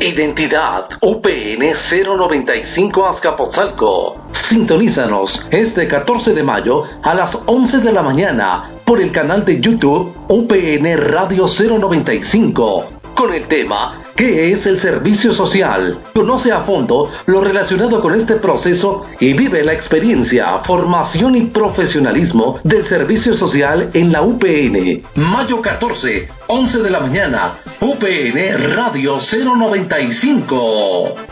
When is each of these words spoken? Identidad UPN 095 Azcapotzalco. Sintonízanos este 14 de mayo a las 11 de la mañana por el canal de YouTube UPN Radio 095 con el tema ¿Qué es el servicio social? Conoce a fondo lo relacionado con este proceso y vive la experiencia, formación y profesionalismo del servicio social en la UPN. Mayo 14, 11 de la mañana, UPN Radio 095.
Identidad 0.00 0.88
UPN 1.02 1.74
095 1.74 3.06
Azcapotzalco. 3.06 4.16
Sintonízanos 4.32 5.46
este 5.50 5.86
14 5.86 6.32
de 6.32 6.42
mayo 6.42 6.84
a 7.02 7.12
las 7.12 7.42
11 7.44 7.80
de 7.80 7.92
la 7.92 8.00
mañana 8.00 8.70
por 8.86 8.98
el 8.98 9.12
canal 9.12 9.44
de 9.44 9.60
YouTube 9.60 10.10
UPN 10.26 10.96
Radio 10.96 11.44
095 11.46 12.86
con 13.14 13.34
el 13.34 13.44
tema 13.44 14.00
¿Qué 14.20 14.52
es 14.52 14.66
el 14.66 14.78
servicio 14.78 15.32
social? 15.32 15.96
Conoce 16.14 16.52
a 16.52 16.60
fondo 16.60 17.10
lo 17.24 17.40
relacionado 17.40 18.02
con 18.02 18.14
este 18.14 18.34
proceso 18.34 19.06
y 19.18 19.32
vive 19.32 19.64
la 19.64 19.72
experiencia, 19.72 20.58
formación 20.58 21.36
y 21.36 21.46
profesionalismo 21.46 22.60
del 22.62 22.84
servicio 22.84 23.32
social 23.32 23.88
en 23.94 24.12
la 24.12 24.20
UPN. 24.20 25.02
Mayo 25.14 25.62
14, 25.62 26.28
11 26.48 26.82
de 26.82 26.90
la 26.90 27.00
mañana, 27.00 27.54
UPN 27.80 28.76
Radio 28.76 29.18
095. 29.18 31.29